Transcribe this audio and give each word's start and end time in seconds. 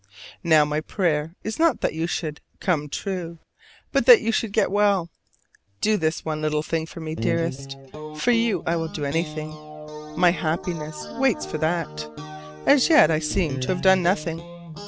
Now 0.43 0.65
my 0.65 0.81
prayer 0.81 1.35
is 1.43 1.59
not 1.59 1.81
that 1.81 1.93
you 1.93 2.07
should 2.07 2.41
"come 2.59 2.89
true," 2.89 3.37
but 3.91 4.07
that 4.07 4.19
you 4.19 4.31
should 4.31 4.51
get 4.51 4.71
well. 4.71 5.11
Do 5.79 5.95
this 5.95 6.25
one 6.25 6.41
little 6.41 6.63
thing 6.63 6.87
for 6.87 7.01
me, 7.01 7.13
dearest! 7.13 7.77
For 8.15 8.31
you 8.31 8.63
I 8.65 8.77
will 8.77 8.87
do 8.87 9.05
anything: 9.05 9.49
my 10.17 10.31
happiness 10.31 11.07
waits 11.19 11.45
for 11.45 11.59
that. 11.59 12.07
As 12.65 12.89
yet 12.89 13.11
I 13.11 13.19
seem 13.19 13.59
to 13.59 13.67
have 13.67 13.83
done 13.83 14.01
nothing. 14.01 14.41